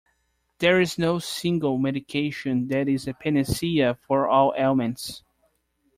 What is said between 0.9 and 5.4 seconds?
no single Medication that is a Panacea for all ailments.